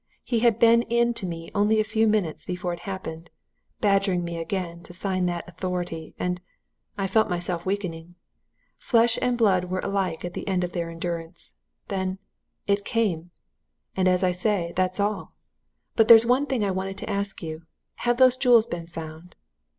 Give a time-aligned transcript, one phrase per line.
[0.23, 3.29] He had been in to me only a few minutes before it happened,
[3.81, 6.15] badgering me again to sign that authority.
[6.17, 6.41] And
[6.97, 8.15] I felt myself weakening.
[8.79, 11.59] Flesh and blood were alike at their end of endurance.
[11.87, 12.17] Then
[12.65, 13.29] it came!
[13.95, 15.35] And as I say, that's all!
[15.95, 17.67] but there's one thing I wanted to ask you.
[17.97, 19.35] Have those jewels been found?"